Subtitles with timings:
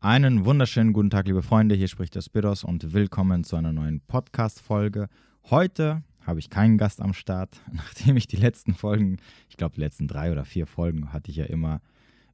[0.00, 1.74] Einen wunderschönen guten Tag, liebe Freunde.
[1.74, 5.08] Hier spricht der Spiros und willkommen zu einer neuen Podcast-Folge.
[5.50, 9.16] Heute habe ich keinen Gast am Start, nachdem ich die letzten Folgen,
[9.48, 11.80] ich glaube, die letzten drei oder vier Folgen hatte ich ja immer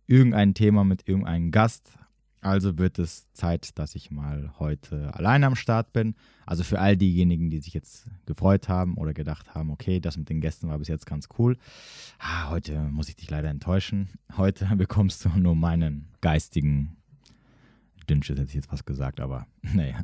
[0.07, 1.97] irgendein Thema mit irgendeinem Gast.
[2.43, 6.17] Also wird es Zeit, dass ich mal heute alleine am Start bin.
[6.45, 10.29] Also für all diejenigen, die sich jetzt gefreut haben oder gedacht haben, okay, das mit
[10.29, 11.57] den Gästen war bis jetzt ganz cool.
[12.19, 14.11] Ah, heute muss ich dich leider enttäuschen.
[14.37, 16.99] Heute bekommst du nur meinen geistigen
[18.07, 19.97] Dünnschiss hätte ich jetzt fast gesagt, aber naja,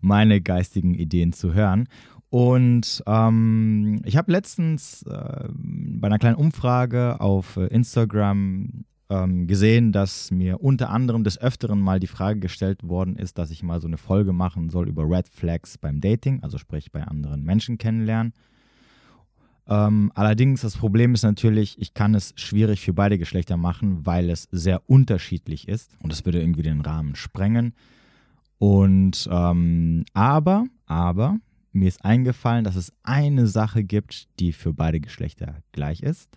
[0.00, 1.88] meine geistigen Ideen zu hören.
[2.30, 10.30] Und ähm, ich habe letztens äh, bei einer kleinen Umfrage auf Instagram ähm, gesehen, dass
[10.30, 13.86] mir unter anderem des Öfteren mal die Frage gestellt worden ist, dass ich mal so
[13.86, 18.32] eine Folge machen soll über Red Flags beim Dating, also sprich bei anderen Menschen kennenlernen.
[19.68, 24.30] Ähm, allerdings, das Problem ist natürlich, ich kann es schwierig für beide Geschlechter machen, weil
[24.30, 27.74] es sehr unterschiedlich ist und das würde irgendwie den Rahmen sprengen.
[28.58, 31.38] Und ähm, aber, aber,
[31.72, 36.28] mir ist eingefallen, dass es eine Sache gibt, die für beide Geschlechter gleich ist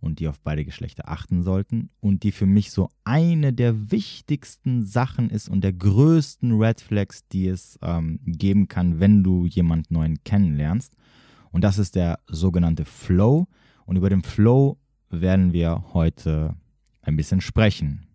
[0.00, 4.84] und die auf beide Geschlechter achten sollten und die für mich so eine der wichtigsten
[4.84, 9.94] Sachen ist und der größten Red Flags, die es ähm, geben kann, wenn du jemanden
[9.94, 10.96] neuen kennenlernst.
[11.50, 13.46] Und das ist der sogenannte Flow.
[13.86, 14.78] Und über den Flow
[15.10, 16.54] werden wir heute
[17.02, 18.06] ein bisschen sprechen,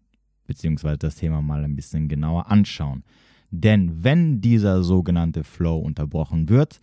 [0.45, 3.03] beziehungsweise das Thema mal ein bisschen genauer anschauen.
[3.51, 6.79] Denn wenn dieser sogenannte Flow unterbrochen wird,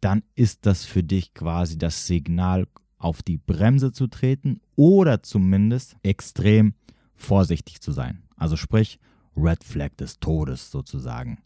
[0.00, 2.66] dann ist das für dich quasi das Signal,
[2.98, 6.74] auf die Bremse zu treten oder zumindest extrem
[7.14, 8.22] vorsichtig zu sein.
[8.36, 8.98] Also sprich,
[9.36, 11.38] Red Flag des Todes sozusagen.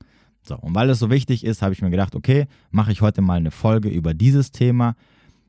[0.42, 3.22] So, und weil es so wichtig ist, habe ich mir gedacht, okay, mache ich heute
[3.22, 4.96] mal eine Folge über dieses Thema,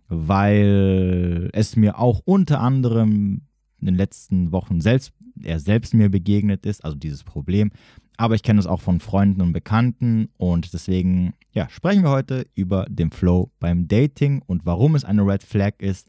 [0.07, 3.41] weil es mir auch unter anderem
[3.79, 7.71] in den letzten Wochen selbst, er selbst mir begegnet ist, also dieses Problem.
[8.17, 12.45] Aber ich kenne es auch von Freunden und Bekannten und deswegen, ja, sprechen wir heute
[12.53, 16.07] über den Flow beim Dating und warum es eine Red Flag ist,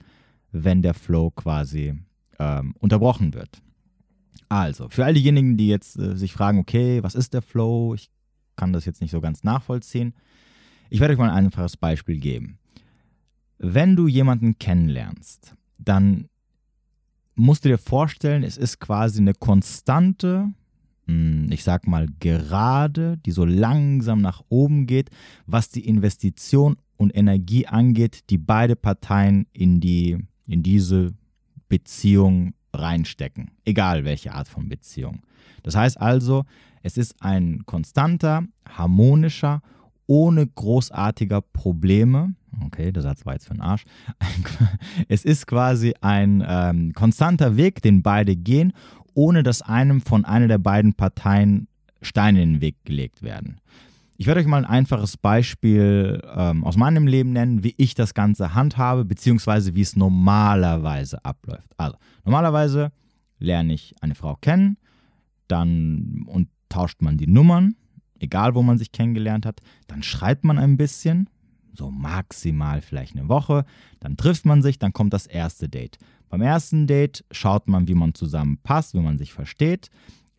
[0.52, 1.94] wenn der Flow quasi
[2.38, 3.62] ähm, unterbrochen wird.
[4.48, 7.94] Also, für all diejenigen, die jetzt äh, sich fragen, okay, was ist der Flow?
[7.94, 8.10] Ich
[8.56, 10.14] kann das jetzt nicht so ganz nachvollziehen.
[10.90, 12.58] Ich werde euch mal ein einfaches Beispiel geben.
[13.58, 16.28] Wenn du jemanden kennenlernst, dann
[17.34, 20.52] musst du dir vorstellen, es ist quasi eine konstante,
[21.06, 25.10] hm, ich sag mal gerade, die so langsam nach oben geht,
[25.46, 31.12] was die Investition und Energie angeht, die beide Parteien in, die, in diese
[31.68, 33.50] Beziehung reinstecken.
[33.64, 35.22] Egal welche Art von Beziehung.
[35.62, 36.44] Das heißt also,
[36.82, 39.62] es ist ein konstanter, harmonischer,
[40.06, 42.34] ohne großartiger Probleme.
[42.66, 43.84] Okay, der Satz war jetzt für den Arsch.
[45.08, 48.72] Es ist quasi ein ähm, konstanter Weg, den beide gehen,
[49.14, 51.68] ohne dass einem von einer der beiden Parteien
[52.02, 53.60] Steine in den Weg gelegt werden.
[54.16, 58.14] Ich werde euch mal ein einfaches Beispiel ähm, aus meinem Leben nennen, wie ich das
[58.14, 61.68] Ganze handhabe, beziehungsweise wie es normalerweise abläuft.
[61.76, 62.92] Also, normalerweise
[63.38, 64.76] lerne ich eine Frau kennen,
[65.48, 67.74] dann und tauscht man die Nummern,
[68.20, 71.28] egal wo man sich kennengelernt hat, dann schreibt man ein bisschen,
[71.76, 73.64] so maximal vielleicht eine Woche,
[73.98, 75.98] dann trifft man sich, dann kommt das erste Date.
[76.28, 79.90] Beim ersten Date schaut man, wie man zusammen passt, wie man sich versteht.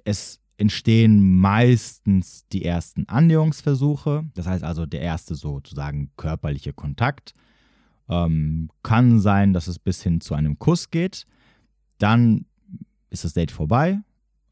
[0.06, 7.34] Es entstehen meistens die ersten Annäherungsversuche, das heißt also der erste sozusagen körperliche Kontakt.
[8.08, 11.26] Ähm, kann sein, dass es bis hin zu einem Kuss geht.
[11.98, 12.46] Dann
[13.10, 14.00] ist das Date vorbei,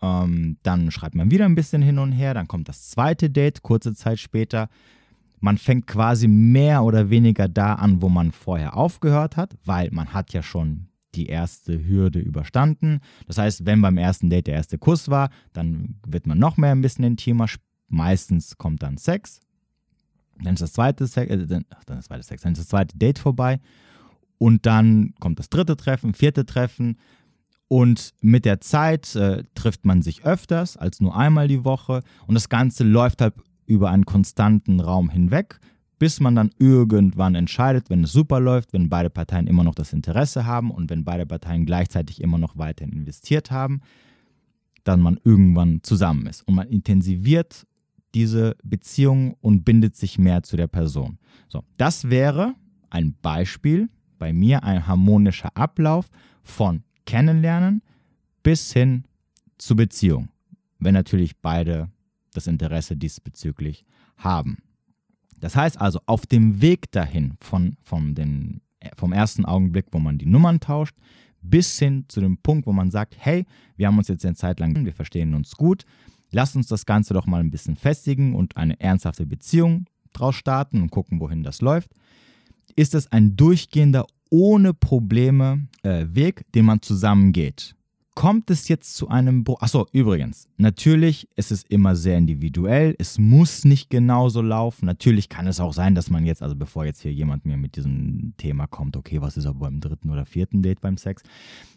[0.02, 3.62] ähm, dann schreibt man wieder ein bisschen hin und her, dann kommt das zweite Date,
[3.62, 4.70] kurze Zeit später.
[5.40, 10.14] Man fängt quasi mehr oder weniger da an, wo man vorher aufgehört hat, weil man
[10.14, 13.00] hat ja schon die erste Hürde überstanden.
[13.28, 16.72] Das heißt, wenn beim ersten Date der erste Kuss war, dann wird man noch mehr
[16.72, 17.48] ein bisschen intimer.
[17.88, 19.40] Meistens kommt dann Sex.
[20.42, 23.20] Dann ist das zweite, Sex, äh, dann, das zweite Sex, dann ist das zweite Date
[23.20, 23.60] vorbei.
[24.38, 26.98] Und dann kommt das dritte Treffen, vierte Treffen.
[27.68, 32.36] Und mit der Zeit äh, trifft man sich öfters als nur einmal die Woche und
[32.36, 33.34] das Ganze läuft halt
[33.66, 35.60] über einen konstanten Raum hinweg,
[36.04, 39.94] bis man dann irgendwann entscheidet, wenn es super läuft, wenn beide Parteien immer noch das
[39.94, 43.80] Interesse haben und wenn beide Parteien gleichzeitig immer noch weiterhin investiert haben,
[44.84, 47.66] dann man irgendwann zusammen ist und man intensiviert
[48.14, 51.20] diese Beziehung und bindet sich mehr zu der Person.
[51.48, 52.54] So, das wäre
[52.90, 53.88] ein Beispiel
[54.20, 56.10] bei mir ein harmonischer Ablauf
[56.44, 57.82] von Kennenlernen
[58.44, 59.06] bis hin
[59.58, 60.28] zur Beziehung,
[60.80, 61.90] wenn natürlich beide
[62.34, 63.86] das Interesse diesbezüglich
[64.18, 64.58] haben.
[65.44, 68.62] Das heißt also, auf dem Weg dahin von, von den,
[68.96, 70.96] vom ersten Augenblick, wo man die Nummern tauscht,
[71.42, 73.46] bis hin zu dem Punkt, wo man sagt, hey,
[73.76, 75.86] wir haben uns jetzt eine Zeit lang, wir verstehen uns gut,
[76.34, 80.82] Lass uns das Ganze doch mal ein bisschen festigen und eine ernsthafte Beziehung draus starten
[80.82, 81.92] und gucken, wohin das läuft.
[82.76, 87.76] Ist es ein durchgehender, ohne Probleme äh, Weg, den man zusammen geht?
[88.16, 89.60] Kommt es jetzt zu einem Bruch?
[89.62, 92.96] Achso, übrigens, natürlich ist es immer sehr individuell.
[93.00, 94.86] Es muss nicht genauso laufen.
[94.86, 97.76] Natürlich kann es auch sein, dass man jetzt, also bevor jetzt hier jemand mir mit
[97.76, 101.24] diesem Thema kommt, okay, was ist aber beim dritten oder vierten Date beim Sex?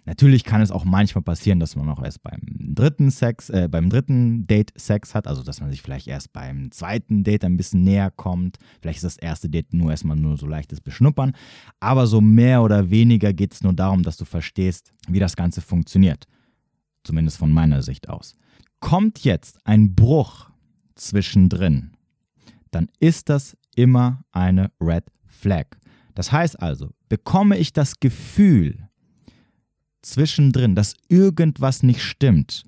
[0.05, 3.88] Natürlich kann es auch manchmal passieren, dass man auch erst beim dritten Sex, äh, beim
[3.88, 7.83] dritten Date Sex hat, also dass man sich vielleicht erst beim zweiten Date ein bisschen
[7.83, 8.59] näher kommt.
[8.83, 11.33] Vielleicht ist das erste Date nur erstmal nur so leichtes Beschnuppern.
[11.81, 15.61] Aber so mehr oder weniger geht es nur darum, dass du verstehst, wie das Ganze
[15.61, 16.25] funktioniert
[17.06, 18.35] zumindest von meiner Sicht aus.
[18.81, 20.50] Kommt jetzt ein Bruch
[20.94, 21.93] zwischendrin,
[22.70, 25.67] dann ist das immer eine Red Flag.
[26.14, 28.88] Das heißt also, bekomme ich das Gefühl
[30.03, 32.64] zwischendrin, dass irgendwas nicht stimmt,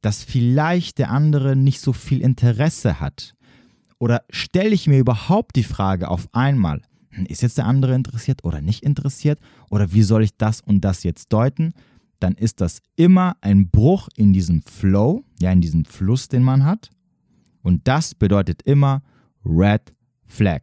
[0.00, 3.34] dass vielleicht der andere nicht so viel Interesse hat,
[3.98, 8.44] oder stelle ich mir überhaupt die Frage auf einmal, hm, ist jetzt der andere interessiert
[8.44, 9.38] oder nicht interessiert,
[9.70, 11.72] oder wie soll ich das und das jetzt deuten,
[12.22, 16.64] dann ist das immer ein Bruch in diesem Flow, ja, in diesem Fluss, den man
[16.64, 16.90] hat.
[17.62, 19.02] Und das bedeutet immer
[19.44, 19.92] Red
[20.24, 20.62] Flag.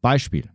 [0.00, 0.50] Beispiel.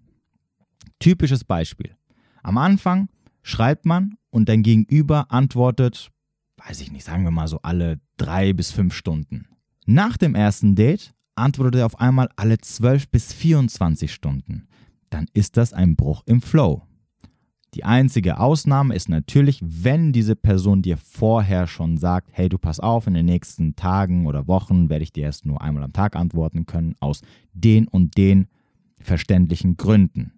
[1.00, 1.96] Typisches Beispiel.
[2.44, 3.10] Am Anfang
[3.42, 6.12] schreibt man und dein Gegenüber antwortet,
[6.58, 9.48] weiß ich nicht, sagen wir mal so alle drei bis fünf Stunden.
[9.86, 14.68] Nach dem ersten Date antwortet er auf einmal alle zwölf bis 24 Stunden.
[15.10, 16.84] Dann ist das ein Bruch im Flow.
[17.76, 22.80] Die einzige Ausnahme ist natürlich, wenn diese Person dir vorher schon sagt, hey, du pass
[22.80, 26.16] auf, in den nächsten Tagen oder Wochen werde ich dir erst nur einmal am Tag
[26.16, 27.22] antworten können, aus
[27.54, 28.48] den und den
[29.00, 30.34] verständlichen Gründen.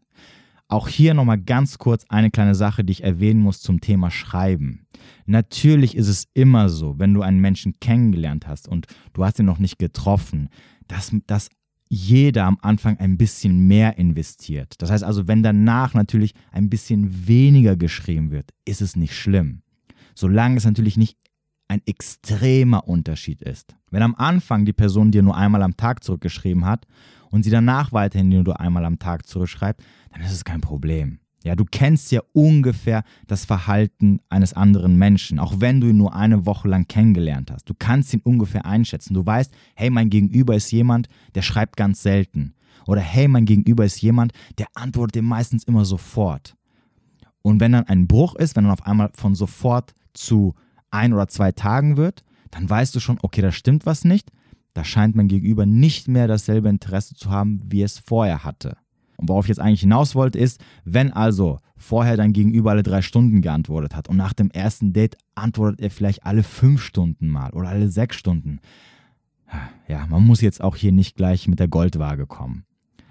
[0.68, 4.86] Auch hier nochmal ganz kurz eine kleine Sache, die ich erwähnen muss zum Thema Schreiben.
[5.25, 9.45] Natürlich ist es immer so, wenn du einen Menschen kennengelernt hast und du hast ihn
[9.45, 10.50] noch nicht getroffen,
[10.88, 11.50] dass, dass
[11.93, 14.75] jeder am Anfang ein bisschen mehr investiert.
[14.77, 19.61] Das heißt also, wenn danach natürlich ein bisschen weniger geschrieben wird, ist es nicht schlimm.
[20.15, 21.17] Solange es natürlich nicht
[21.67, 23.75] ein extremer Unterschied ist.
[23.89, 26.88] Wenn am Anfang die Person dir nur einmal am Tag zurückgeschrieben hat
[27.29, 29.83] und sie danach weiterhin nur einmal am Tag zurückschreibt,
[30.13, 31.19] dann ist es kein Problem.
[31.43, 36.13] Ja, du kennst ja ungefähr das Verhalten eines anderen Menschen, auch wenn du ihn nur
[36.15, 37.67] eine Woche lang kennengelernt hast.
[37.67, 39.15] Du kannst ihn ungefähr einschätzen.
[39.15, 42.53] Du weißt, hey, mein Gegenüber ist jemand, der schreibt ganz selten.
[42.85, 46.55] Oder hey, mein Gegenüber ist jemand, der antwortet dir meistens immer sofort.
[47.41, 50.53] Und wenn dann ein Bruch ist, wenn dann auf einmal von sofort zu
[50.91, 54.31] ein oder zwei Tagen wird, dann weißt du schon, okay, da stimmt was nicht.
[54.73, 58.77] Da scheint mein Gegenüber nicht mehr dasselbe Interesse zu haben, wie es vorher hatte.
[59.21, 63.03] Und worauf ich jetzt eigentlich hinaus wollte, ist, wenn also vorher dein Gegenüber alle drei
[63.03, 67.51] Stunden geantwortet hat und nach dem ersten Date antwortet er vielleicht alle fünf Stunden mal
[67.51, 68.59] oder alle sechs Stunden.
[69.88, 72.65] Ja, man muss jetzt auch hier nicht gleich mit der Goldwaage kommen.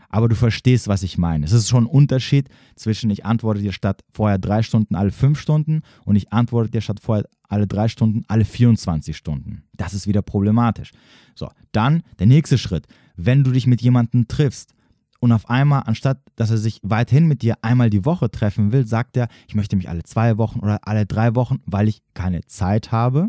[0.08, 1.44] Aber du verstehst, was ich meine.
[1.44, 5.38] Es ist schon ein Unterschied zwischen ich antworte dir statt vorher drei Stunden alle fünf
[5.38, 9.62] Stunden und ich antworte dir statt vorher alle drei Stunden alle 24 Stunden.
[9.76, 10.90] Das ist wieder problematisch.
[11.36, 12.86] So, dann der nächste Schritt.
[13.14, 14.74] Wenn du dich mit jemandem triffst
[15.20, 18.86] und auf einmal, anstatt dass er sich weiterhin mit dir einmal die Woche treffen will,
[18.86, 22.40] sagt er, ich möchte mich alle zwei Wochen oder alle drei Wochen, weil ich keine
[22.46, 23.28] Zeit habe,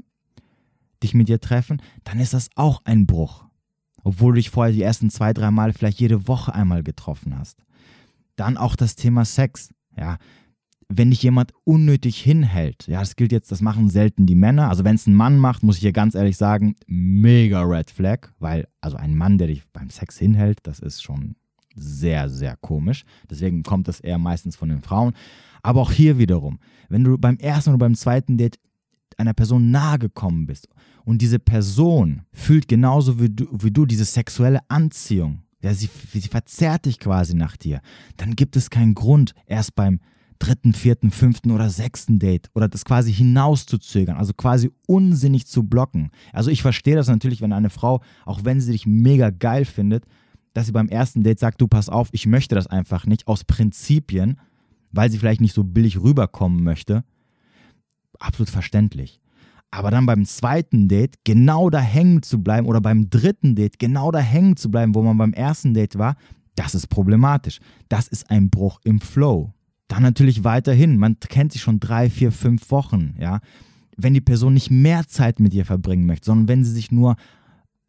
[1.04, 3.46] dich mit dir treffen, dann ist das auch ein Bruch.
[4.04, 7.64] Obwohl du dich vorher die ersten zwei, drei Mal vielleicht jede Woche einmal getroffen hast.
[8.36, 9.70] Dann auch das Thema Sex.
[9.98, 10.18] Ja,
[10.88, 14.70] wenn dich jemand unnötig hinhält, ja, das gilt jetzt, das machen selten die Männer.
[14.70, 18.30] Also wenn es ein Mann macht, muss ich hier ganz ehrlich sagen, mega Red Flag,
[18.40, 21.36] weil also ein Mann, der dich beim Sex hinhält, das ist schon
[21.76, 23.04] sehr, sehr komisch.
[23.30, 25.14] Deswegen kommt das eher meistens von den Frauen.
[25.64, 26.60] Aber auch hier wiederum,
[26.90, 28.60] wenn du beim ersten oder beim zweiten Date
[29.18, 30.68] einer Person nahe gekommen bist
[31.06, 36.22] und diese Person fühlt genauso wie du, wie du diese sexuelle Anziehung, ja, sie, sie
[36.22, 37.82] verzerrt dich quasi nach dir,
[38.18, 40.00] dann gibt es keinen Grund, erst beim
[40.40, 46.10] dritten, vierten, fünften oder sechsten Date oder das quasi hinauszuzögern, also quasi unsinnig zu blocken.
[46.34, 50.06] Also ich verstehe das natürlich, wenn eine Frau, auch wenn sie dich mega geil findet,
[50.54, 53.44] dass sie beim ersten Date sagt, du pass auf, ich möchte das einfach nicht, aus
[53.44, 54.40] Prinzipien,
[54.92, 57.04] weil sie vielleicht nicht so billig rüberkommen möchte.
[58.20, 59.22] Absolut verständlich.
[59.72, 64.12] Aber dann beim zweiten Date genau da hängen zu bleiben oder beim dritten Date genau
[64.12, 66.16] da hängen zu bleiben, wo man beim ersten Date war,
[66.56, 67.60] das ist problematisch.
[67.88, 69.54] Das ist ein Bruch im Flow.
[69.88, 73.40] Dann natürlich weiterhin, man kennt sich schon drei, vier, fünf Wochen, ja.
[73.98, 77.16] Wenn die Person nicht mehr Zeit mit dir verbringen möchte, sondern wenn sie sich nur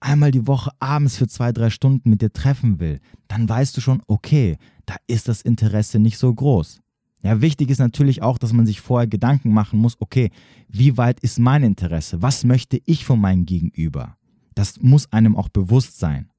[0.02, 3.80] einmal die Woche abends für zwei, drei Stunden mit dir treffen will, dann weißt du
[3.80, 4.56] schon, okay,
[4.87, 6.80] da ist das Interesse nicht so groß.
[7.23, 10.30] Ja, wichtig ist natürlich auch, dass man sich vorher Gedanken machen muss, okay,
[10.68, 12.21] wie weit ist mein Interesse?
[12.21, 14.16] Was möchte ich von meinem Gegenüber?
[14.54, 16.31] Das muss einem auch bewusst sein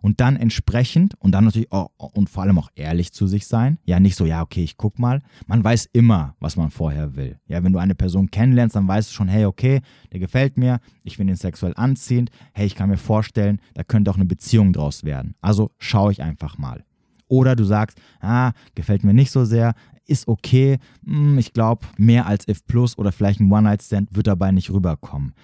[0.00, 3.78] und dann entsprechend und dann natürlich auch, und vor allem auch ehrlich zu sich sein.
[3.84, 5.22] Ja, nicht so, ja, okay, ich guck mal.
[5.46, 7.38] Man weiß immer, was man vorher will.
[7.46, 9.80] Ja, wenn du eine Person kennenlernst, dann weißt du schon, hey, okay,
[10.12, 14.10] der gefällt mir, ich finde ihn sexuell anziehend, hey, ich kann mir vorstellen, da könnte
[14.10, 15.34] auch eine Beziehung draus werden.
[15.40, 16.84] Also schaue ich einfach mal.
[17.28, 19.74] Oder du sagst, ah, gefällt mir nicht so sehr,
[20.06, 24.52] ist okay, hm, ich glaube, mehr als If Plus oder vielleicht ein One-Night-Stand wird dabei
[24.52, 25.34] nicht rüberkommen.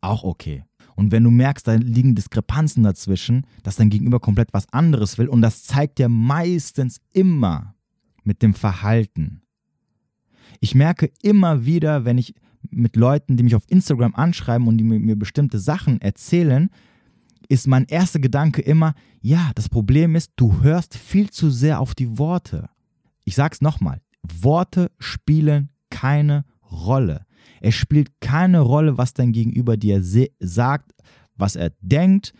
[0.00, 0.64] Auch okay.
[1.00, 5.28] Und wenn du merkst, da liegen Diskrepanzen dazwischen, dass dein Gegenüber komplett was anderes will,
[5.28, 7.74] und das zeigt dir meistens immer
[8.22, 9.40] mit dem Verhalten.
[10.60, 12.34] Ich merke immer wieder, wenn ich
[12.68, 16.68] mit Leuten, die mich auf Instagram anschreiben und die mir bestimmte Sachen erzählen,
[17.48, 18.92] ist mein erster Gedanke immer,
[19.22, 22.68] ja, das Problem ist, du hörst viel zu sehr auf die Worte.
[23.24, 27.24] Ich sag's nochmal, Worte spielen keine Rolle.
[27.60, 30.02] Es spielt keine Rolle, was dein Gegenüber dir
[30.40, 30.92] sagt,
[31.36, 32.32] was er denkt,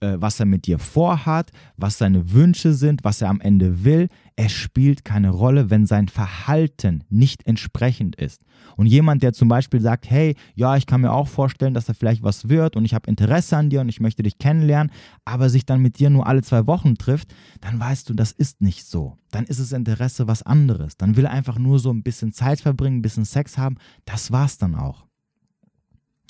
[0.00, 4.08] was er mit dir vorhat, was seine Wünsche sind, was er am Ende will.
[4.36, 8.42] Es spielt keine Rolle, wenn sein Verhalten nicht entsprechend ist.
[8.76, 11.94] Und jemand, der zum Beispiel sagt, hey, ja, ich kann mir auch vorstellen, dass da
[11.94, 14.92] vielleicht was wird und ich habe Interesse an dir und ich möchte dich kennenlernen,
[15.24, 18.60] aber sich dann mit dir nur alle zwei Wochen trifft, dann weißt du, das ist
[18.60, 19.16] nicht so.
[19.30, 20.98] Dann ist das Interesse was anderes.
[20.98, 23.76] Dann will er einfach nur so ein bisschen Zeit verbringen, ein bisschen Sex haben.
[24.04, 25.06] Das war's dann auch.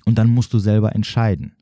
[0.05, 1.57] Und dann musst du selber entscheiden.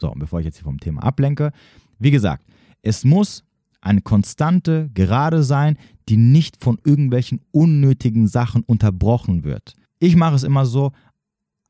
[0.00, 1.52] So, und bevor ich jetzt hier vom Thema ablenke,
[1.98, 2.44] wie gesagt,
[2.82, 3.44] es muss
[3.80, 5.78] eine konstante, gerade sein,
[6.08, 9.74] die nicht von irgendwelchen unnötigen Sachen unterbrochen wird.
[9.98, 10.92] Ich mache es immer so,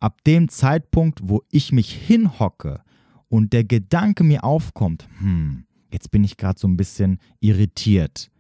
[0.00, 2.80] ab dem Zeitpunkt, wo ich mich hinhocke
[3.28, 8.30] und der Gedanke mir aufkommt, hm, jetzt bin ich gerade so ein bisschen irritiert.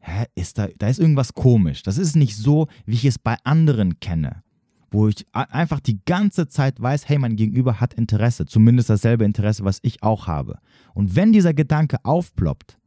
[0.00, 1.82] Hä, ist da, da ist irgendwas komisch.
[1.82, 4.42] Das ist nicht so, wie ich es bei anderen kenne
[4.90, 9.64] wo ich einfach die ganze Zeit weiß, hey, mein Gegenüber hat Interesse, zumindest dasselbe Interesse,
[9.64, 10.58] was ich auch habe.
[10.94, 12.78] Und wenn dieser Gedanke aufploppt,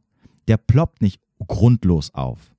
[0.48, 2.50] der ploppt nicht grundlos auf.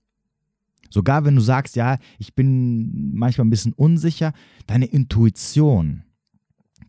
[0.89, 4.33] Sogar wenn du sagst, ja, ich bin manchmal ein bisschen unsicher,
[4.67, 6.03] deine Intuition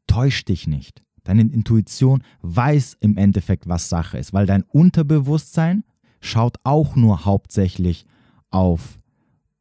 [0.06, 1.02] täuscht dich nicht.
[1.24, 5.84] Deine Intuition weiß im Endeffekt, was Sache ist, weil dein Unterbewusstsein
[6.20, 8.06] schaut auch nur hauptsächlich
[8.50, 8.98] auf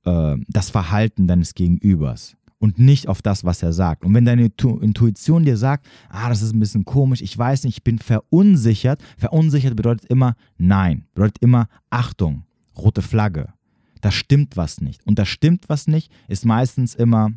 [0.05, 4.05] äh, das Verhalten deines Gegenübers und nicht auf das, was er sagt.
[4.05, 7.77] Und wenn deine Intuition dir sagt, ah, das ist ein bisschen komisch, ich weiß nicht,
[7.77, 12.43] ich bin verunsichert, verunsichert bedeutet immer Nein, bedeutet immer Achtung,
[12.77, 13.51] rote Flagge.
[14.01, 15.05] Da stimmt was nicht.
[15.07, 17.31] Und da stimmt was nicht, ist meistens immer,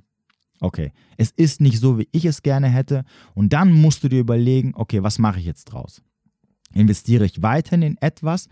[0.61, 3.05] okay, es ist nicht so, wie ich es gerne hätte.
[3.35, 6.03] Und dann musst du dir überlegen, okay, was mache ich jetzt draus?
[6.75, 8.49] Investiere ich weiterhin in etwas,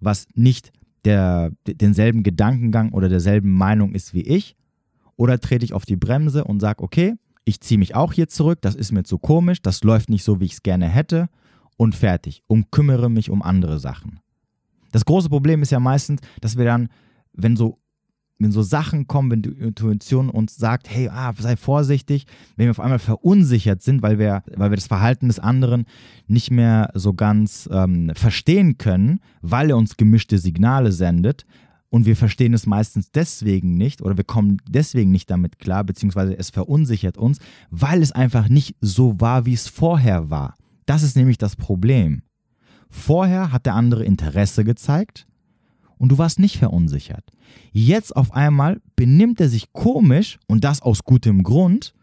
[0.00, 0.72] was nicht
[1.04, 4.56] der, denselben Gedankengang oder derselben Meinung ist wie ich?
[5.16, 8.58] Oder trete ich auf die Bremse und sage, okay, ich ziehe mich auch hier zurück,
[8.60, 11.28] das ist mir zu komisch, das läuft nicht so, wie ich es gerne hätte
[11.76, 14.20] und fertig und kümmere mich um andere Sachen.
[14.92, 16.88] Das große Problem ist ja meistens, dass wir dann,
[17.32, 17.78] wenn so,
[18.38, 22.70] wenn so Sachen kommen, wenn die Intuition uns sagt, hey, ah, sei vorsichtig, wenn wir
[22.70, 25.86] auf einmal verunsichert sind, weil wir, weil wir das Verhalten des anderen
[26.26, 31.46] nicht mehr so ganz ähm, verstehen können, weil er uns gemischte Signale sendet,
[31.96, 36.38] und wir verstehen es meistens deswegen nicht oder wir kommen deswegen nicht damit klar, beziehungsweise
[36.38, 37.38] es verunsichert uns,
[37.70, 40.56] weil es einfach nicht so war, wie es vorher war.
[40.84, 42.20] Das ist nämlich das Problem.
[42.90, 45.26] Vorher hat der andere Interesse gezeigt
[45.96, 47.24] und du warst nicht verunsichert.
[47.72, 51.94] Jetzt auf einmal benimmt er sich komisch und das aus gutem Grund.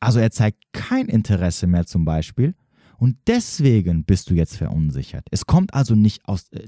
[0.00, 2.54] Also er zeigt kein Interesse mehr zum Beispiel
[2.96, 5.26] und deswegen bist du jetzt verunsichert.
[5.30, 6.66] Es kommt also nicht, aus, äh,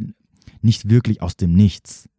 [0.61, 2.10] nicht wirklich aus dem Nichts.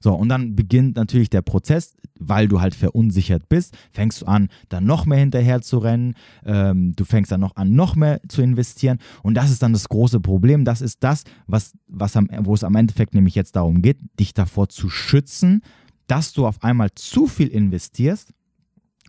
[0.00, 4.48] So, und dann beginnt natürlich der Prozess, weil du halt verunsichert bist, fängst du an,
[4.68, 6.14] dann noch mehr hinterher zu rennen,
[6.44, 9.88] ähm, du fängst dann noch an, noch mehr zu investieren und das ist dann das
[9.88, 10.64] große Problem.
[10.64, 14.34] Das ist das, was, was am, wo es am Endeffekt nämlich jetzt darum geht, dich
[14.34, 15.62] davor zu schützen,
[16.06, 18.32] dass du auf einmal zu viel investierst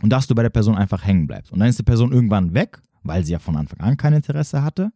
[0.02, 1.52] und dass du bei der Person einfach hängen bleibst.
[1.52, 4.64] Und dann ist die Person irgendwann weg, weil sie ja von Anfang an kein Interesse
[4.64, 4.92] hatte.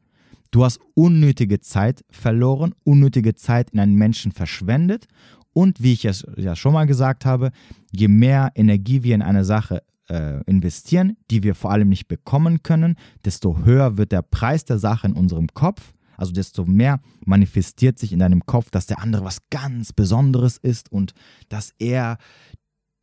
[0.52, 5.08] Du hast unnötige Zeit verloren, unnötige Zeit in einen Menschen verschwendet
[5.54, 7.52] und wie ich es ja schon mal gesagt habe,
[7.92, 12.64] je mehr Energie wir in eine Sache äh, investieren, die wir vor allem nicht bekommen
[12.64, 15.94] können, desto höher wird der Preis der Sache in unserem Kopf.
[16.18, 20.92] Also desto mehr manifestiert sich in deinem Kopf, dass der andere was ganz Besonderes ist
[20.92, 21.14] und
[21.50, 22.18] dass er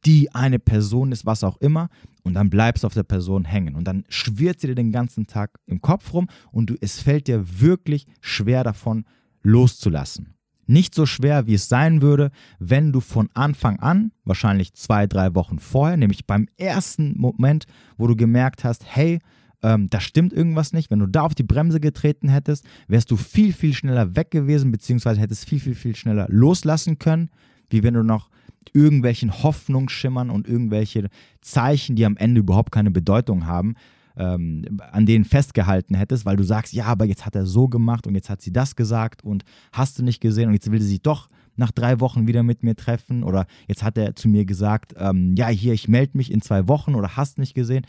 [0.04, 1.88] die eine Person ist, was auch immer.
[2.22, 3.74] Und dann bleibst du auf der Person hängen.
[3.74, 7.26] Und dann schwirrt sie dir den ganzen Tag im Kopf rum und du, es fällt
[7.28, 9.04] dir wirklich schwer davon
[9.42, 10.34] loszulassen
[10.70, 15.34] nicht so schwer, wie es sein würde, wenn du von Anfang an, wahrscheinlich zwei, drei
[15.34, 17.66] Wochen vorher, nämlich beim ersten Moment,
[17.98, 19.18] wo du gemerkt hast, hey,
[19.62, 20.90] ähm, da stimmt irgendwas nicht.
[20.90, 24.70] Wenn du da auf die Bremse getreten hättest, wärst du viel, viel schneller weg gewesen,
[24.70, 27.30] beziehungsweise hättest viel, viel, viel schneller loslassen können,
[27.68, 28.30] wie wenn du noch
[28.72, 31.08] irgendwelchen Hoffnungsschimmern und irgendwelche
[31.40, 33.74] Zeichen, die am Ende überhaupt keine Bedeutung haben,
[34.16, 38.06] ähm, an denen festgehalten hättest, weil du sagst, ja, aber jetzt hat er so gemacht
[38.06, 40.88] und jetzt hat sie das gesagt und hast du nicht gesehen und jetzt will sie
[40.88, 44.44] sich doch nach drei Wochen wieder mit mir treffen oder jetzt hat er zu mir
[44.44, 47.86] gesagt, ähm, ja, hier, ich melde mich in zwei Wochen oder hast nicht gesehen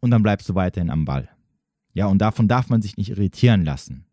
[0.00, 1.28] und dann bleibst du weiterhin am Ball.
[1.92, 4.04] Ja, und davon darf man sich nicht irritieren lassen.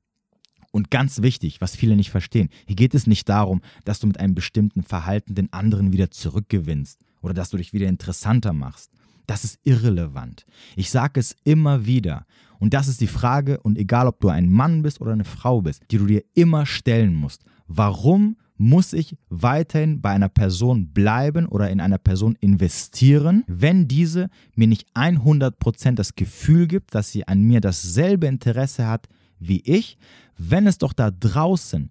[0.71, 4.19] Und ganz wichtig, was viele nicht verstehen, hier geht es nicht darum, dass du mit
[4.19, 8.91] einem bestimmten Verhalten den anderen wieder zurückgewinnst oder dass du dich wieder interessanter machst.
[9.31, 10.45] Das ist irrelevant.
[10.75, 12.25] Ich sage es immer wieder.
[12.59, 15.61] Und das ist die Frage, und egal ob du ein Mann bist oder eine Frau
[15.61, 17.45] bist, die du dir immer stellen musst.
[17.65, 24.29] Warum muss ich weiterhin bei einer Person bleiben oder in einer Person investieren, wenn diese
[24.55, 29.07] mir nicht 100% das Gefühl gibt, dass sie an mir dasselbe Interesse hat
[29.39, 29.97] wie ich,
[30.37, 31.89] wenn es doch da draußen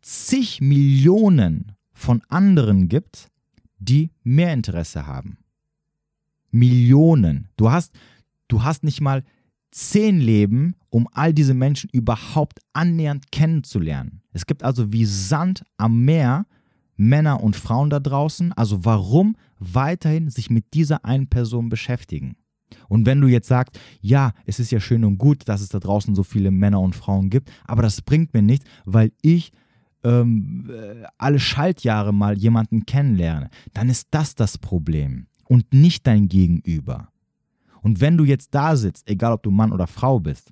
[0.00, 3.28] zig Millionen von anderen gibt,
[3.78, 5.36] die mehr Interesse haben.
[6.52, 7.48] Millionen.
[7.56, 7.92] Du hast,
[8.48, 9.24] du hast nicht mal
[9.72, 14.22] zehn Leben, um all diese Menschen überhaupt annähernd kennenzulernen.
[14.32, 16.46] Es gibt also wie Sand am Meer
[16.96, 18.52] Männer und Frauen da draußen.
[18.52, 22.36] Also warum weiterhin sich mit dieser einen Person beschäftigen?
[22.88, 25.78] Und wenn du jetzt sagst, ja, es ist ja schön und gut, dass es da
[25.78, 29.52] draußen so viele Männer und Frauen gibt, aber das bringt mir nichts, weil ich
[30.04, 36.28] ähm, äh, alle Schaltjahre mal jemanden kennenlerne, dann ist das das Problem und nicht dein
[36.28, 37.08] Gegenüber.
[37.82, 40.50] Und wenn du jetzt da sitzt, egal ob du Mann oder Frau bist,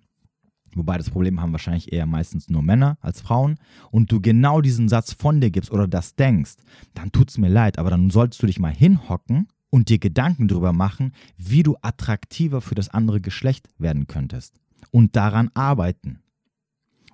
[0.75, 3.57] wobei das Problem haben wahrscheinlich eher meistens nur Männer als Frauen,
[3.91, 6.57] und du genau diesen Satz von dir gibst oder das denkst,
[6.93, 10.49] dann tut es mir leid, aber dann solltest du dich mal hinhocken und dir Gedanken
[10.49, 16.19] darüber machen, wie du attraktiver für das andere Geschlecht werden könntest und daran arbeiten.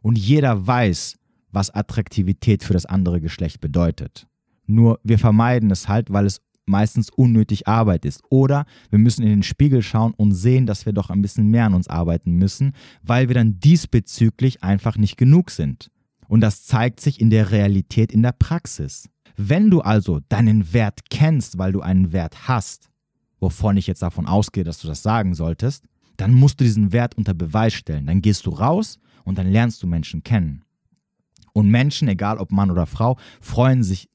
[0.03, 1.15] Und jeder weiß,
[1.53, 4.27] was Attraktivität für das andere Geschlecht bedeutet.
[4.67, 8.23] Nur wir vermeiden es halt, weil es meistens unnötig Arbeit ist.
[8.29, 11.67] Oder wir müssen in den Spiegel schauen und sehen, dass wir doch ein bisschen mehr
[11.67, 15.91] an uns arbeiten müssen, weil wir dann diesbezüglich einfach nicht genug sind.
[16.29, 19.09] Und das zeigt sich in der Realität, in der Praxis.
[19.37, 22.91] Wenn du also deinen Wert kennst, weil du einen Wert hast,
[23.39, 25.85] wovon ich jetzt davon ausgehe, dass du das sagen solltest,
[26.17, 28.07] dann musst du diesen Wert unter Beweis stellen.
[28.07, 30.63] Dann gehst du raus und dann lernst du Menschen kennen.
[31.53, 34.09] Und Menschen, egal ob Mann oder Frau, freuen sich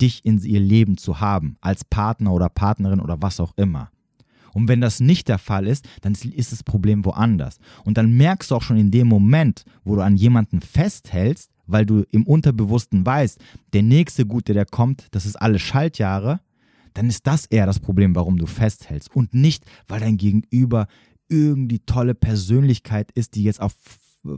[0.00, 3.90] dich in ihr Leben zu haben, als Partner oder Partnerin oder was auch immer.
[4.54, 7.58] Und wenn das nicht der Fall ist, dann ist das Problem woanders.
[7.84, 11.86] Und dann merkst du auch schon in dem Moment, wo du an jemanden festhältst, weil
[11.86, 13.38] du im Unterbewussten weißt,
[13.72, 16.40] der nächste Gute, der kommt, das ist alle Schaltjahre,
[16.94, 19.14] dann ist das eher das Problem, warum du festhältst.
[19.14, 20.88] Und nicht, weil dein Gegenüber
[21.28, 23.74] irgendwie tolle Persönlichkeit ist, die jetzt auf,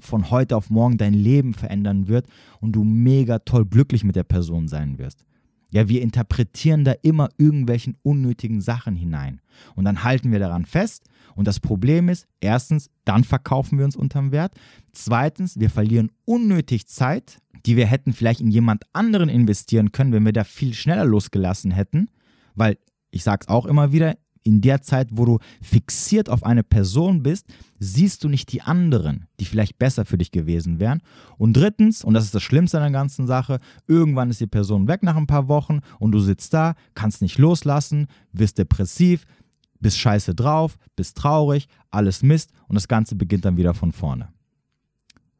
[0.00, 2.26] von heute auf morgen dein Leben verändern wird
[2.60, 5.24] und du mega toll glücklich mit der Person sein wirst.
[5.70, 9.40] Ja, wir interpretieren da immer irgendwelchen unnötigen Sachen hinein.
[9.76, 11.04] Und dann halten wir daran fest.
[11.34, 14.54] Und das Problem ist, erstens, dann verkaufen wir uns unterm Wert.
[14.92, 20.24] Zweitens, wir verlieren unnötig Zeit, die wir hätten vielleicht in jemand anderen investieren können, wenn
[20.24, 22.08] wir da viel schneller losgelassen hätten.
[22.54, 22.78] Weil,
[23.10, 27.22] ich sage es auch immer wieder, in der Zeit, wo du fixiert auf eine Person
[27.22, 27.46] bist,
[27.78, 31.02] siehst du nicht die anderen, die vielleicht besser für dich gewesen wären.
[31.36, 34.88] Und drittens, und das ist das Schlimmste an der ganzen Sache, irgendwann ist die Person
[34.88, 39.26] weg nach ein paar Wochen und du sitzt da, kannst nicht loslassen, wirst depressiv,
[39.80, 44.28] bist scheiße drauf, bist traurig, alles Mist und das Ganze beginnt dann wieder von vorne.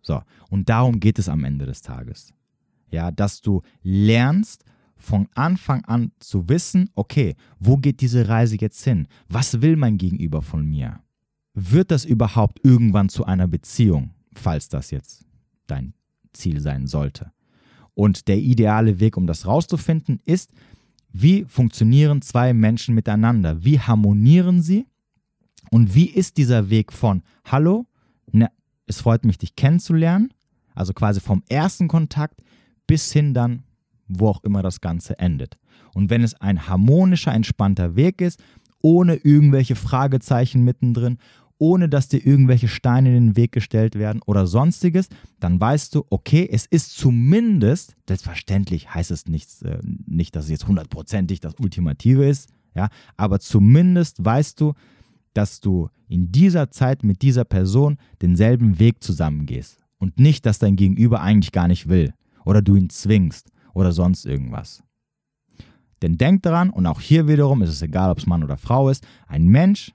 [0.03, 2.33] So, und darum geht es am Ende des Tages.
[2.91, 4.65] Ja, dass du lernst,
[5.01, 9.09] von Anfang an zu wissen, okay, wo geht diese Reise jetzt hin?
[9.29, 11.01] Was will mein Gegenüber von mir?
[11.55, 15.25] Wird das überhaupt irgendwann zu einer Beziehung, falls das jetzt
[15.67, 15.95] dein
[16.33, 17.33] Ziel sein sollte?
[17.95, 20.53] Und der ideale Weg, um das rauszufinden, ist,
[21.13, 23.65] wie funktionieren zwei Menschen miteinander?
[23.65, 24.87] Wie harmonieren sie?
[25.71, 27.87] Und wie ist dieser Weg von Hallo,
[28.31, 28.51] ne,
[28.87, 30.33] es freut mich, dich kennenzulernen,
[30.75, 32.43] also quasi vom ersten Kontakt
[32.87, 33.65] bis hin dann
[34.19, 35.59] wo auch immer das Ganze endet.
[35.95, 38.43] Und wenn es ein harmonischer, entspannter Weg ist,
[38.83, 41.19] ohne irgendwelche Fragezeichen mittendrin,
[41.59, 45.09] ohne dass dir irgendwelche Steine in den Weg gestellt werden oder sonstiges,
[45.41, 50.51] dann weißt du, okay, es ist zumindest, selbstverständlich heißt es nicht, äh, nicht dass es
[50.51, 54.73] jetzt hundertprozentig das Ultimative ist, ja, aber zumindest weißt du,
[55.35, 60.77] dass du in dieser Zeit mit dieser Person denselben Weg zusammengehst und nicht, dass dein
[60.77, 64.83] Gegenüber eigentlich gar nicht will oder du ihn zwingst oder sonst irgendwas.
[66.03, 68.89] Denn denk daran, und auch hier wiederum ist es egal, ob es Mann oder Frau
[68.89, 69.93] ist, ein Mensch,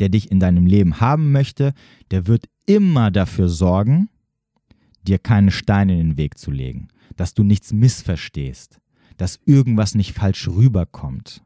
[0.00, 1.74] der dich in deinem Leben haben möchte,
[2.10, 4.08] der wird immer dafür sorgen,
[5.02, 8.80] dir keine Steine in den Weg zu legen, dass du nichts missverstehst,
[9.16, 11.44] dass irgendwas nicht falsch rüberkommt.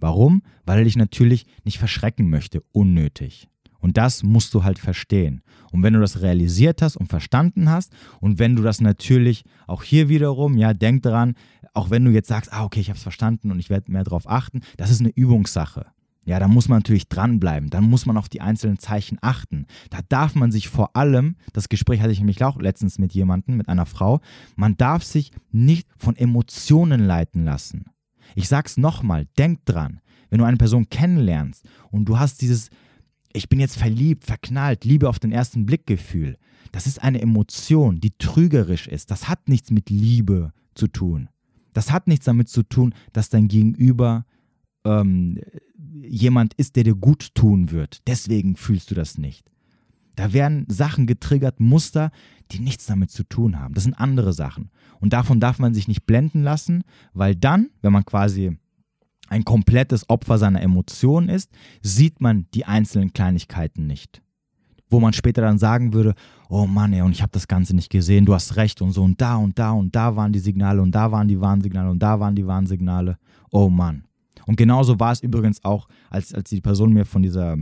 [0.00, 0.42] Warum?
[0.64, 3.48] Weil er dich natürlich nicht verschrecken möchte, unnötig.
[3.80, 5.42] Und das musst du halt verstehen.
[5.70, 9.82] Und wenn du das realisiert hast und verstanden hast und wenn du das natürlich auch
[9.82, 11.34] hier wiederum, ja, denk daran,
[11.74, 14.04] auch wenn du jetzt sagst, ah, okay, ich habe es verstanden und ich werde mehr
[14.04, 15.86] darauf achten, das ist eine Übungssache.
[16.28, 17.70] Ja, da muss man natürlich dranbleiben.
[17.70, 19.64] Dann muss man auf die einzelnen Zeichen achten.
[19.88, 23.56] Da darf man sich vor allem, das Gespräch hatte ich nämlich auch letztens mit jemandem,
[23.56, 24.20] mit einer Frau,
[24.54, 27.86] man darf sich nicht von Emotionen leiten lassen.
[28.34, 32.68] Ich sag's nochmal, denk dran, wenn du eine Person kennenlernst und du hast dieses,
[33.32, 36.36] ich bin jetzt verliebt, verknallt, Liebe auf den ersten Blick Gefühl,
[36.72, 39.10] das ist eine Emotion, die trügerisch ist.
[39.10, 41.28] Das hat nichts mit Liebe zu tun.
[41.72, 44.26] Das hat nichts damit zu tun, dass dein Gegenüber
[44.84, 45.40] ähm,
[46.02, 48.02] jemand ist, der dir gut tun wird.
[48.06, 49.50] Deswegen fühlst du das nicht.
[50.16, 52.10] Da werden Sachen getriggert, Muster,
[52.50, 53.74] die nichts damit zu tun haben.
[53.74, 54.70] Das sind andere Sachen.
[55.00, 58.58] Und davon darf man sich nicht blenden lassen, weil dann, wenn man quasi
[59.28, 61.50] ein komplettes Opfer seiner Emotionen ist,
[61.82, 64.22] sieht man die einzelnen Kleinigkeiten nicht.
[64.90, 66.14] Wo man später dann sagen würde,
[66.48, 69.02] oh Mann, ey, und ich habe das Ganze nicht gesehen, du hast recht und so
[69.02, 71.98] und da und da und da waren die Signale und da waren die Warnsignale und
[71.98, 73.18] da waren die Warnsignale.
[73.50, 74.04] Oh Mann.
[74.48, 77.58] Und genauso war es übrigens auch, als, als die Person mir von dieser äh,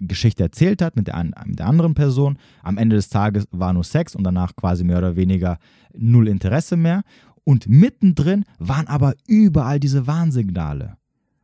[0.00, 2.38] Geschichte erzählt hat, mit der, mit der anderen Person.
[2.62, 5.58] Am Ende des Tages war nur Sex und danach quasi mehr oder weniger
[5.96, 7.02] null Interesse mehr.
[7.42, 10.97] Und mittendrin waren aber überall diese Warnsignale,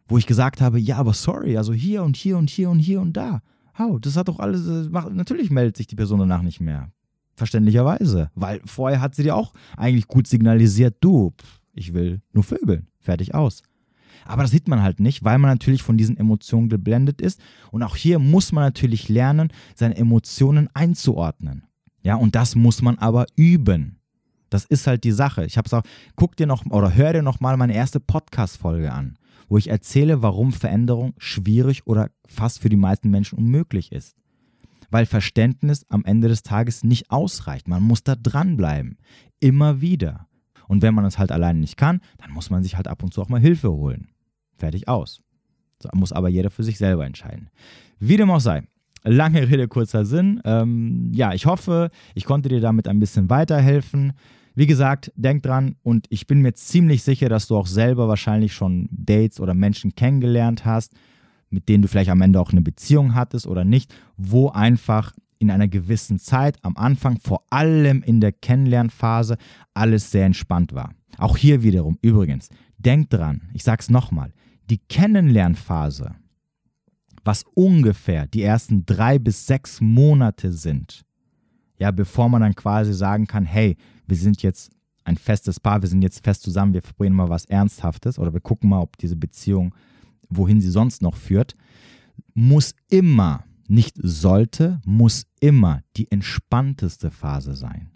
[0.06, 3.00] wo ich gesagt habe, ja, aber sorry, also hier und hier und hier und hier
[3.00, 3.40] und da.
[3.78, 6.90] Hau, das hat doch alles, äh, natürlich meldet sich die Person danach nicht mehr.
[7.34, 11.32] Verständlicherweise, weil vorher hat sie dir auch eigentlich gut signalisiert, du,
[11.72, 13.62] ich will nur vögeln, fertig aus.
[14.26, 17.40] Aber das sieht man halt nicht, weil man natürlich von diesen Emotionen geblendet ist.
[17.70, 21.64] Und auch hier muss man natürlich lernen, seine Emotionen einzuordnen.
[22.02, 23.98] Ja, und das muss man aber üben.
[24.50, 25.44] Das ist halt die Sache.
[25.44, 25.82] Ich habe es auch,
[26.16, 30.22] guck dir noch oder hör dir noch mal meine erste Podcast-Folge an, wo ich erzähle,
[30.22, 34.16] warum Veränderung schwierig oder fast für die meisten Menschen unmöglich ist.
[34.90, 37.68] Weil Verständnis am Ende des Tages nicht ausreicht.
[37.68, 38.98] Man muss da dranbleiben.
[39.40, 40.28] Immer wieder.
[40.68, 43.12] Und wenn man es halt alleine nicht kann, dann muss man sich halt ab und
[43.12, 44.08] zu auch mal Hilfe holen.
[44.56, 45.20] Fertig aus.
[45.82, 47.50] So, muss aber jeder für sich selber entscheiden.
[47.98, 48.62] Wie dem auch sei.
[49.02, 50.40] Lange Rede, kurzer Sinn.
[50.44, 54.14] Ähm, ja, ich hoffe, ich konnte dir damit ein bisschen weiterhelfen.
[54.54, 58.54] Wie gesagt, denk dran und ich bin mir ziemlich sicher, dass du auch selber wahrscheinlich
[58.54, 60.94] schon Dates oder Menschen kennengelernt hast,
[61.50, 65.50] mit denen du vielleicht am Ende auch eine Beziehung hattest oder nicht, wo einfach in
[65.50, 69.36] einer gewissen Zeit am Anfang, vor allem in der Kennenlernphase,
[69.74, 70.94] alles sehr entspannt war.
[71.18, 74.32] Auch hier wiederum, übrigens, denk dran, ich sag's nochmal,
[74.70, 76.14] die Kennenlernphase,
[77.24, 81.04] was ungefähr die ersten drei bis sechs Monate sind,
[81.78, 84.70] ja, bevor man dann quasi sagen kann, hey, wir sind jetzt
[85.04, 88.40] ein festes Paar, wir sind jetzt fest zusammen, wir verbringen mal was Ernsthaftes oder wir
[88.40, 89.74] gucken mal, ob diese Beziehung,
[90.28, 91.54] wohin sie sonst noch führt,
[92.34, 97.90] muss immer, nicht sollte, muss immer die entspannteste Phase sein.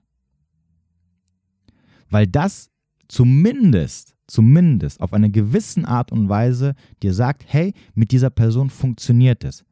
[2.10, 2.70] Weil das
[3.08, 9.42] zumindest zumindest auf eine gewisse Art und Weise dir sagt, hey, mit dieser Person funktioniert
[9.42, 9.64] es.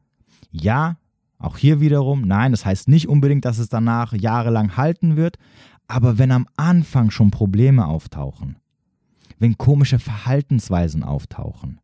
[0.51, 0.97] Ja,
[1.37, 5.37] auch hier wiederum, nein, das heißt nicht unbedingt, dass es danach jahrelang halten wird,
[5.87, 8.57] aber wenn am Anfang schon Probleme auftauchen,
[9.39, 11.79] wenn komische Verhaltensweisen auftauchen,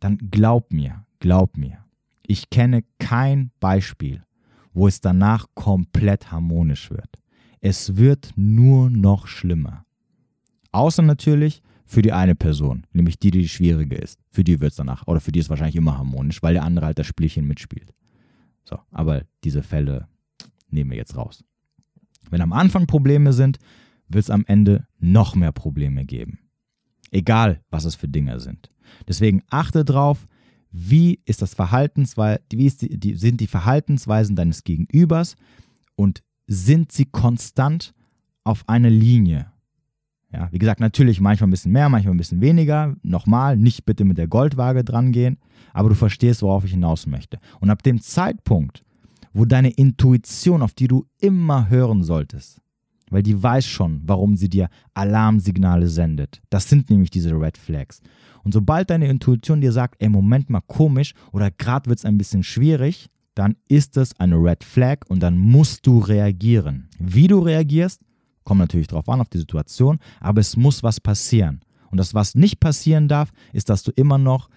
[0.00, 1.78] dann glaub mir, glaub mir,
[2.22, 4.22] ich kenne kein Beispiel,
[4.72, 7.08] wo es danach komplett harmonisch wird.
[7.60, 9.84] Es wird nur noch schlimmer.
[10.70, 14.20] Außer natürlich, für die eine Person, nämlich die, die die schwierige ist.
[14.30, 16.86] Für die wird es danach, oder für die ist wahrscheinlich immer harmonisch, weil der andere
[16.86, 17.94] halt das Spielchen mitspielt.
[18.62, 20.06] So, aber diese Fälle
[20.68, 21.42] nehmen wir jetzt raus.
[22.30, 23.58] Wenn am Anfang Probleme sind,
[24.08, 26.38] wird es am Ende noch mehr Probleme geben.
[27.10, 28.70] Egal, was es für Dinge sind.
[29.06, 30.26] Deswegen achte drauf,
[30.70, 35.36] wie ist das Verhaltensweise, wie ist die, die, sind die Verhaltensweisen deines Gegenübers
[35.96, 37.94] und sind sie konstant
[38.44, 39.50] auf einer Linie?
[40.30, 42.94] Ja, wie gesagt, natürlich manchmal ein bisschen mehr, manchmal ein bisschen weniger.
[43.02, 45.38] Nochmal, nicht bitte mit der Goldwaage dran gehen,
[45.72, 47.38] aber du verstehst, worauf ich hinaus möchte.
[47.60, 48.84] Und ab dem Zeitpunkt,
[49.38, 52.60] wo deine Intuition, auf die du immer hören solltest,
[53.10, 56.40] weil die weiß schon, warum sie dir Alarmsignale sendet.
[56.50, 58.00] Das sind nämlich diese Red Flags.
[58.42, 62.18] Und sobald deine Intuition dir sagt, ey, Moment mal, komisch oder gerade wird es ein
[62.18, 66.88] bisschen schwierig, dann ist es eine Red Flag und dann musst du reagieren.
[66.98, 68.02] Wie du reagierst,
[68.48, 71.60] Kommt natürlich drauf an, auf die Situation, aber es muss was passieren.
[71.90, 74.48] Und das, was nicht passieren darf, ist, dass du immer noch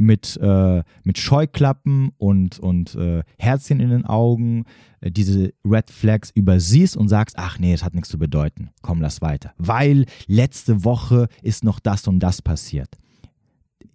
[0.00, 4.64] mit, äh, mit Scheuklappen und, und äh, Herzchen in den Augen
[5.00, 8.70] äh, diese Red Flags übersiehst und sagst, ach nee, es hat nichts zu bedeuten.
[8.80, 9.52] Komm, lass weiter.
[9.58, 12.98] Weil letzte Woche ist noch das und das passiert.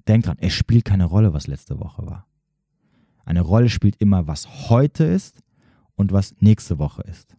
[0.07, 2.27] Denk dran, es spielt keine Rolle, was letzte Woche war.
[3.25, 5.41] Eine Rolle spielt immer, was heute ist
[5.95, 7.35] und was nächste Woche ist.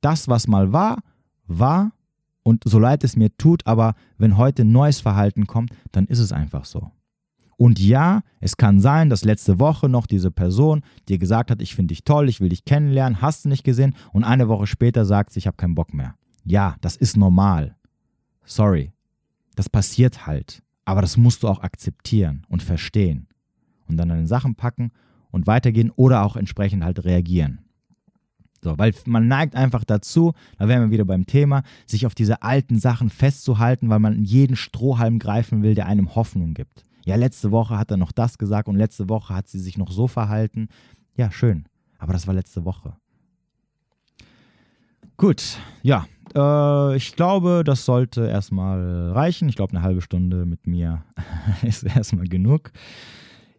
[0.00, 0.98] Das, was mal war,
[1.46, 1.92] war
[2.42, 6.32] und so leid es mir tut, aber wenn heute neues Verhalten kommt, dann ist es
[6.32, 6.90] einfach so.
[7.60, 11.74] Und ja, es kann sein, dass letzte Woche noch diese Person dir gesagt hat, ich
[11.74, 15.04] finde dich toll, ich will dich kennenlernen, hast du nicht gesehen und eine Woche später
[15.04, 16.14] sagt sie, ich habe keinen Bock mehr.
[16.46, 17.76] Ja, das ist normal.
[18.46, 18.94] Sorry.
[19.56, 20.62] Das passiert halt.
[20.86, 23.28] Aber das musst du auch akzeptieren und verstehen.
[23.86, 24.90] Und dann deine Sachen packen
[25.30, 27.58] und weitergehen oder auch entsprechend halt reagieren.
[28.62, 32.40] So, weil man neigt einfach dazu, da wären wir wieder beim Thema, sich auf diese
[32.40, 36.84] alten Sachen festzuhalten, weil man jeden Strohhalm greifen will, der einem Hoffnung gibt.
[37.04, 39.90] Ja, letzte Woche hat er noch das gesagt und letzte Woche hat sie sich noch
[39.90, 40.68] so verhalten.
[41.16, 41.66] Ja, schön.
[41.98, 42.96] Aber das war letzte Woche.
[45.16, 46.06] Gut, ja.
[46.34, 49.48] Äh, ich glaube, das sollte erstmal reichen.
[49.48, 51.04] Ich glaube, eine halbe Stunde mit mir
[51.62, 52.72] ist erstmal genug.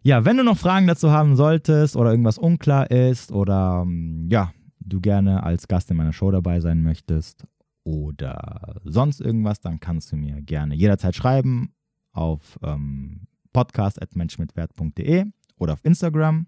[0.02, 4.52] Ja, wenn du noch Fragen dazu haben solltest oder irgendwas unklar ist oder ähm, ja,
[4.80, 7.46] du gerne als Gast in meiner Show dabei sein möchtest
[7.84, 11.72] oder sonst irgendwas, dann kannst du mir gerne jederzeit schreiben
[12.12, 15.26] auf ähm, podcast.menschmitwert.de
[15.58, 16.46] oder auf Instagram.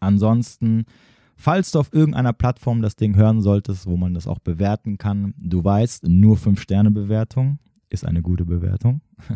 [0.00, 0.84] Ansonsten,
[1.36, 5.34] falls du auf irgendeiner Plattform das Ding hören solltest, wo man das auch bewerten kann,
[5.38, 7.58] du weißt, nur 5-Sterne-Bewertung
[7.90, 9.02] ist eine gute Bewertung.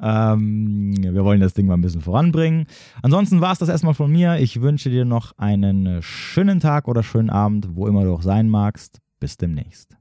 [0.00, 2.66] ähm, wir wollen das Ding mal ein bisschen voranbringen.
[3.02, 4.38] Ansonsten war es das erstmal von mir.
[4.38, 8.48] Ich wünsche dir noch einen schönen Tag oder schönen Abend, wo immer du auch sein
[8.48, 9.00] magst.
[9.18, 9.96] Bis demnächst.